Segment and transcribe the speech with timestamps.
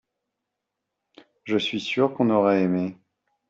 [1.43, 2.97] je suis sûr qu'on aurait aimé.